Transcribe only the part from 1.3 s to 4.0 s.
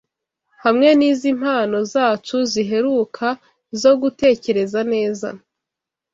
mpano zacu ziheruka zo